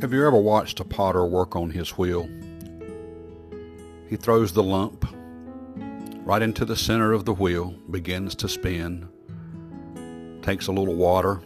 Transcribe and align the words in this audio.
Have 0.00 0.12
you 0.12 0.26
ever 0.26 0.36
watched 0.36 0.80
a 0.80 0.84
potter 0.84 1.24
work 1.24 1.54
on 1.54 1.70
his 1.70 1.90
wheel? 1.90 2.28
He 4.08 4.16
throws 4.16 4.52
the 4.52 4.62
lump 4.62 5.06
right 6.24 6.42
into 6.42 6.64
the 6.64 6.76
center 6.76 7.12
of 7.12 7.24
the 7.24 7.32
wheel, 7.32 7.76
begins 7.88 8.34
to 8.36 8.48
spin, 8.48 9.08
takes 10.42 10.66
a 10.66 10.72
little 10.72 10.96
water, 10.96 11.40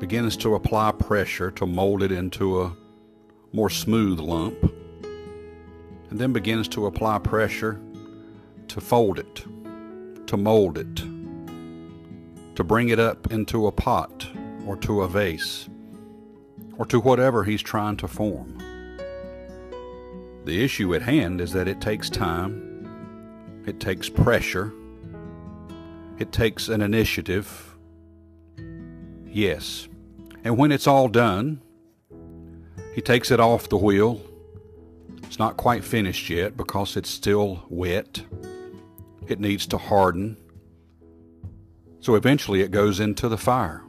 begins 0.00 0.36
to 0.38 0.56
apply 0.56 0.90
pressure 0.92 1.52
to 1.52 1.64
mold 1.64 2.02
it 2.02 2.10
into 2.10 2.60
a 2.60 2.76
more 3.52 3.70
smooth 3.70 4.18
lump, 4.18 4.60
and 6.10 6.18
then 6.18 6.32
begins 6.32 6.66
to 6.68 6.86
apply 6.86 7.20
pressure 7.20 7.80
to 8.66 8.80
fold 8.80 9.20
it, 9.20 9.44
to 10.26 10.36
mold 10.36 10.76
it, 10.76 10.96
to 12.56 12.64
bring 12.64 12.88
it 12.88 12.98
up 12.98 13.30
into 13.30 13.68
a 13.68 13.72
pot 13.72 14.26
or 14.66 14.76
to 14.78 15.02
a 15.02 15.08
vase 15.08 15.68
or 16.78 16.86
to 16.86 17.00
whatever 17.00 17.44
he's 17.44 17.62
trying 17.62 17.96
to 17.98 18.08
form. 18.08 18.58
The 20.44 20.64
issue 20.64 20.94
at 20.94 21.02
hand 21.02 21.40
is 21.40 21.52
that 21.52 21.68
it 21.68 21.80
takes 21.80 22.10
time, 22.10 23.62
it 23.66 23.78
takes 23.78 24.08
pressure, 24.08 24.72
it 26.18 26.32
takes 26.32 26.68
an 26.68 26.82
initiative. 26.82 27.76
Yes. 29.26 29.88
And 30.44 30.58
when 30.58 30.72
it's 30.72 30.86
all 30.86 31.08
done, 31.08 31.62
he 32.94 33.00
takes 33.00 33.30
it 33.30 33.40
off 33.40 33.68
the 33.68 33.76
wheel. 33.76 34.20
It's 35.22 35.38
not 35.38 35.56
quite 35.56 35.84
finished 35.84 36.28
yet 36.28 36.56
because 36.56 36.96
it's 36.96 37.08
still 37.08 37.64
wet. 37.68 38.22
It 39.28 39.40
needs 39.40 39.66
to 39.68 39.78
harden. 39.78 40.36
So 42.00 42.16
eventually 42.16 42.60
it 42.60 42.72
goes 42.72 42.98
into 42.98 43.28
the 43.28 43.38
fire 43.38 43.82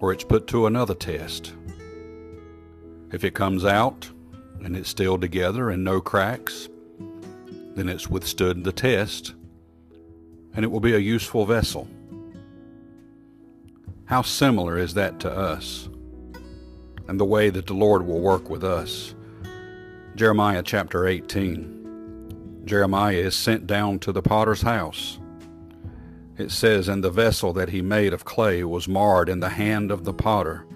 where 0.00 0.12
it's 0.12 0.24
put 0.24 0.46
to 0.48 0.66
another 0.66 0.94
test. 0.94 1.52
If 3.12 3.22
it 3.22 3.34
comes 3.34 3.64
out 3.64 4.10
and 4.64 4.76
it's 4.76 4.88
still 4.88 5.18
together 5.18 5.70
and 5.70 5.84
no 5.84 6.00
cracks, 6.00 6.68
then 7.74 7.88
it's 7.88 8.08
withstood 8.08 8.64
the 8.64 8.72
test 8.72 9.34
and 10.54 10.64
it 10.64 10.68
will 10.68 10.80
be 10.80 10.94
a 10.94 10.98
useful 10.98 11.44
vessel. 11.44 11.86
How 14.06 14.22
similar 14.22 14.78
is 14.78 14.94
that 14.94 15.20
to 15.20 15.30
us 15.30 15.88
and 17.06 17.20
the 17.20 17.24
way 17.24 17.50
that 17.50 17.66
the 17.66 17.74
Lord 17.74 18.06
will 18.06 18.20
work 18.20 18.48
with 18.48 18.64
us? 18.64 19.14
Jeremiah 20.16 20.62
chapter 20.62 21.06
18. 21.06 22.62
Jeremiah 22.64 23.16
is 23.16 23.36
sent 23.36 23.66
down 23.66 23.98
to 24.00 24.12
the 24.12 24.22
potter's 24.22 24.62
house 24.62 25.19
it 26.40 26.50
says, 26.50 26.88
And 26.88 27.04
the 27.04 27.10
vessel 27.10 27.52
that 27.52 27.68
he 27.68 27.82
made 27.82 28.12
of 28.12 28.24
clay 28.24 28.64
was 28.64 28.88
marred 28.88 29.28
in 29.28 29.40
the 29.40 29.50
hand 29.50 29.90
of 29.90 30.04
the 30.04 30.14
potter. 30.14 30.66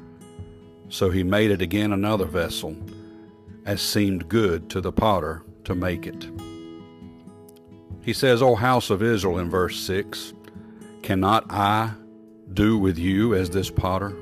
So 0.88 1.10
he 1.10 1.22
made 1.22 1.50
it 1.50 1.62
again 1.62 1.92
another 1.92 2.26
vessel, 2.26 2.76
as 3.64 3.80
seemed 3.80 4.28
good 4.28 4.68
to 4.70 4.80
the 4.80 4.92
potter 4.92 5.42
to 5.64 5.74
make 5.74 6.06
it. 6.06 6.28
He 8.02 8.12
says, 8.12 8.42
O 8.42 8.54
house 8.54 8.90
of 8.90 9.02
Israel, 9.02 9.38
in 9.38 9.48
verse 9.48 9.80
6, 9.80 10.34
Cannot 11.02 11.46
I 11.50 11.92
do 12.52 12.78
with 12.78 12.98
you 12.98 13.34
as 13.34 13.50
this 13.50 13.70
potter? 13.70 14.14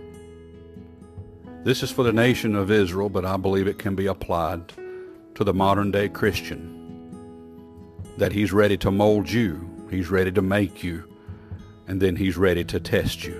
This 1.64 1.82
is 1.82 1.90
for 1.90 2.04
the 2.04 2.12
nation 2.12 2.54
of 2.54 2.70
Israel, 2.70 3.08
but 3.08 3.24
I 3.24 3.36
believe 3.36 3.66
it 3.66 3.78
can 3.78 3.94
be 3.94 4.06
applied 4.06 4.72
to 5.34 5.44
the 5.44 5.54
modern 5.54 5.90
day 5.90 6.08
Christian. 6.08 6.68
That 8.18 8.32
he's 8.32 8.52
ready 8.52 8.76
to 8.78 8.90
mold 8.90 9.30
you, 9.30 9.68
he's 9.90 10.10
ready 10.10 10.30
to 10.32 10.42
make 10.42 10.82
you, 10.82 11.04
and 11.92 12.00
then 12.00 12.16
he's 12.16 12.38
ready 12.38 12.64
to 12.64 12.80
test 12.80 13.22
you. 13.22 13.38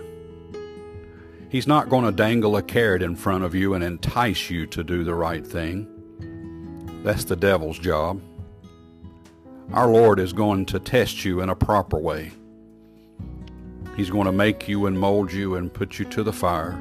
He's 1.49 1.67
not 1.67 1.89
going 1.89 2.05
to 2.05 2.13
dangle 2.13 2.59
a 2.59 2.63
carrot 2.63 3.01
in 3.03 3.17
front 3.17 3.45
of 3.45 3.55
you 3.55 3.73
and 3.73 3.83
entice 3.83 4.51
you 4.51 4.67
to 4.67 4.85
do 4.85 5.05
the 5.05 5.15
right 5.15 5.47
thing. 5.47 5.89
That's 7.03 7.25
the 7.25 7.35
devil's 7.35 7.79
job. 7.79 8.21
Our 9.73 9.91
Lord 9.91 10.21
is 10.21 10.35
going 10.35 10.67
to 10.67 10.79
test 10.79 11.25
you 11.25 11.41
in 11.41 11.49
a 11.49 11.57
proper 11.57 11.97
way. 11.97 12.33
He's 13.97 14.11
going 14.11 14.27
to 14.27 14.33
make 14.33 14.69
you 14.69 14.85
and 14.85 15.01
mold 15.01 15.33
you 15.33 15.55
and 15.55 15.73
put 15.73 15.99
you 15.99 16.05
to 16.11 16.23
the 16.23 16.31
fire, 16.31 16.79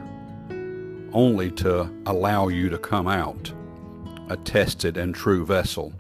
only 1.13 1.51
to 1.51 1.89
allow 2.05 2.49
you 2.49 2.67
to 2.67 2.77
come 2.77 3.07
out 3.07 3.53
a 4.27 4.35
tested 4.35 4.97
and 4.97 5.15
true 5.15 5.45
vessel, 5.45 5.93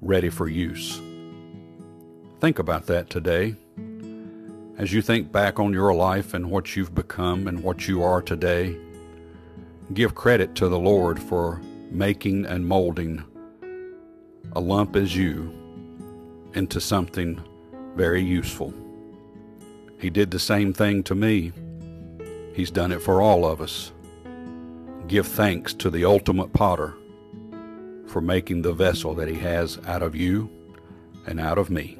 ready 0.00 0.28
for 0.28 0.46
use. 0.46 1.00
Think 2.38 2.60
about 2.60 2.86
that 2.86 3.10
today. 3.10 3.56
As 4.80 4.94
you 4.94 5.02
think 5.02 5.30
back 5.30 5.60
on 5.60 5.74
your 5.74 5.92
life 5.92 6.32
and 6.32 6.50
what 6.50 6.74
you've 6.74 6.94
become 6.94 7.46
and 7.46 7.62
what 7.62 7.86
you 7.86 8.02
are 8.02 8.22
today, 8.22 8.78
give 9.92 10.14
credit 10.14 10.54
to 10.54 10.70
the 10.70 10.78
Lord 10.78 11.20
for 11.22 11.60
making 11.90 12.46
and 12.46 12.66
molding 12.66 13.22
a 14.52 14.60
lump 14.60 14.96
as 14.96 15.14
you 15.14 15.52
into 16.54 16.80
something 16.80 17.38
very 17.94 18.22
useful. 18.22 18.72
He 19.98 20.08
did 20.08 20.30
the 20.30 20.38
same 20.38 20.72
thing 20.72 21.02
to 21.02 21.14
me. 21.14 21.52
He's 22.54 22.70
done 22.70 22.90
it 22.90 23.02
for 23.02 23.20
all 23.20 23.44
of 23.44 23.60
us. 23.60 23.92
Give 25.08 25.26
thanks 25.26 25.74
to 25.74 25.90
the 25.90 26.06
ultimate 26.06 26.54
potter 26.54 26.94
for 28.06 28.22
making 28.22 28.62
the 28.62 28.72
vessel 28.72 29.12
that 29.16 29.28
he 29.28 29.40
has 29.40 29.78
out 29.86 30.02
of 30.02 30.16
you 30.16 30.48
and 31.26 31.38
out 31.38 31.58
of 31.58 31.68
me. 31.68 31.99